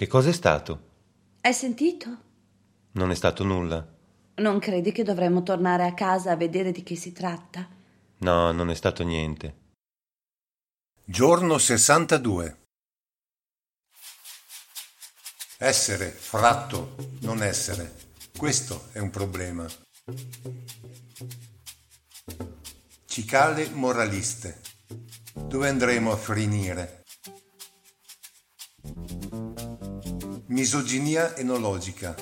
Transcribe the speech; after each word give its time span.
Che 0.00 0.06
cos'è 0.06 0.32
stato? 0.32 0.92
Hai 1.42 1.52
sentito? 1.52 2.08
Non 2.92 3.10
è 3.10 3.14
stato 3.14 3.44
nulla. 3.44 3.86
Non 4.36 4.58
credi 4.58 4.92
che 4.92 5.02
dovremmo 5.02 5.42
tornare 5.42 5.84
a 5.84 5.92
casa 5.92 6.30
a 6.30 6.36
vedere 6.36 6.72
di 6.72 6.82
che 6.82 6.96
si 6.96 7.12
tratta? 7.12 7.68
No, 8.20 8.50
non 8.50 8.70
è 8.70 8.74
stato 8.74 9.02
niente. 9.02 9.56
Giorno 11.04 11.58
62. 11.58 12.60
Essere 15.58 16.08
fratto, 16.08 16.94
non 17.20 17.42
essere. 17.42 17.94
Questo 18.34 18.88
è 18.92 19.00
un 19.00 19.10
problema. 19.10 19.66
Cicale 23.04 23.68
moraliste. 23.68 24.62
Dove 25.34 25.68
andremo 25.68 26.10
a 26.12 26.16
finire? 26.16 27.02
Misoginia 30.50 31.36
enologica. 31.36 32.12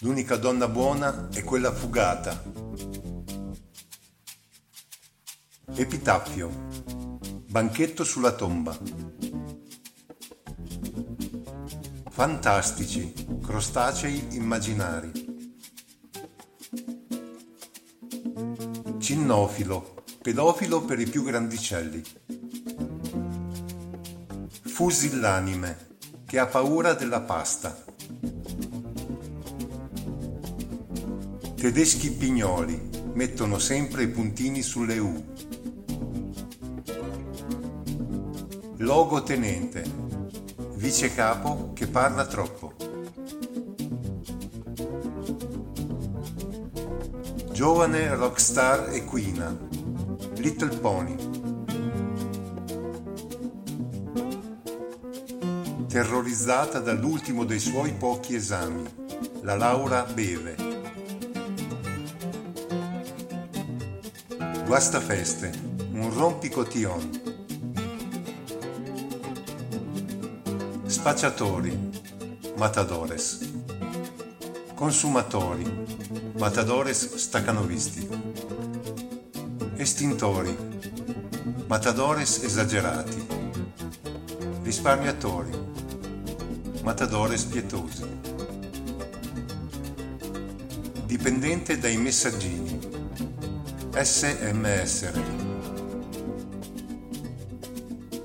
L'unica 0.00 0.34
donna 0.34 0.66
buona 0.66 1.28
è 1.28 1.44
quella 1.44 1.72
fugata. 1.72 2.42
Epitaffio. 5.72 6.50
Banchetto 7.46 8.02
sulla 8.02 8.32
tomba. 8.32 8.76
Fantastici, 12.10 13.14
crostacei 13.40 14.34
immaginari. 14.34 15.12
Cinnofilo, 18.98 20.02
pedofilo 20.20 20.84
per 20.84 20.98
i 20.98 21.06
più 21.06 21.22
grandicelli. 21.22 22.02
Fusillanime, 24.64 25.89
che 26.30 26.38
ha 26.38 26.46
paura 26.46 26.92
della 26.92 27.22
pasta. 27.22 27.76
Tedeschi 31.56 32.12
pignoli 32.12 32.88
mettono 33.14 33.58
sempre 33.58 34.04
i 34.04 34.08
puntini 34.08 34.62
sulle 34.62 34.98
U. 34.98 35.24
Logotenente, 38.76 39.84
vice 40.74 41.12
capo 41.12 41.72
che 41.74 41.88
parla 41.88 42.24
troppo. 42.24 42.74
Giovane 47.50 48.14
rockstar 48.14 48.90
equina, 48.94 49.58
Little 50.36 50.76
Pony. 50.76 51.29
Terrorizzata 55.90 56.78
dall'ultimo 56.78 57.44
dei 57.44 57.58
suoi 57.58 57.92
pochi 57.92 58.36
esami, 58.36 58.84
la 59.40 59.56
Laura 59.56 60.04
beve. 60.04 60.54
Guastafeste, 64.66 65.50
un 65.90 66.14
rompicotillon. 66.14 67.22
Spacciatori, 70.86 71.90
matadores. 72.56 73.50
Consumatori, 74.76 75.86
matadores 76.38 77.16
staccanovisti. 77.16 78.08
Estintori, 79.74 80.56
matadores 81.66 82.44
esagerati. 82.44 83.26
Risparmiatori, 84.62 85.69
matadores 86.82 87.44
pietosi. 87.44 88.04
Dipendente 91.04 91.78
dai 91.78 91.96
messaggini, 91.96 92.78
SMS. 93.92 95.12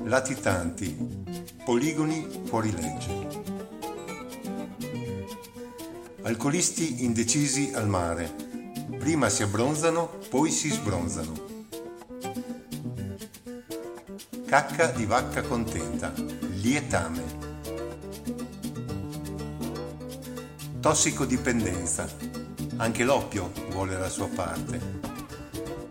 Latitanti, 0.03 0.95
poligoni 1.63 2.43
fuori 2.45 2.71
legge. 2.71 3.27
Alcolisti 6.21 7.03
indecisi 7.03 7.71
al 7.73 7.87
mare. 7.87 8.33
Prima 8.97 9.29
si 9.29 9.43
abbronzano, 9.43 10.19
poi 10.29 10.51
si 10.51 10.69
sbronzano. 10.69 11.33
Cacca 14.45 14.87
di 14.87 15.05
vacca 15.05 15.41
contenta. 15.41 16.13
Lietame. 16.61 17.44
Tossicodipendenza. 20.85 22.07
Anche 22.75 23.03
l'oppio 23.03 23.51
vuole 23.71 23.97
la 23.97 24.07
sua 24.07 24.27
parte. 24.27 25.04